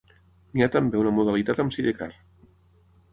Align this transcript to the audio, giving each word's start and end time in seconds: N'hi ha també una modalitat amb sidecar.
N'hi 0.53 0.63
ha 0.65 0.69
també 0.75 0.97
una 1.01 1.11
modalitat 1.17 1.61
amb 1.65 1.75
sidecar. 1.77 2.09